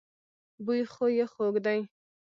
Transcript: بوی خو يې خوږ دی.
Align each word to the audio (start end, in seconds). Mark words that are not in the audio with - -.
بوی 0.65 0.81
خو 0.93 1.05
يې 1.17 1.25
خوږ 1.33 1.55
دی. 1.65 1.79